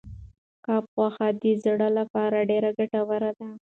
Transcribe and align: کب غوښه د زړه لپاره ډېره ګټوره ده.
کب 0.65 0.83
غوښه 0.95 1.27
د 1.41 1.43
زړه 1.63 1.87
لپاره 1.99 2.37
ډېره 2.49 2.69
ګټوره 2.79 3.31
ده. 3.39 3.49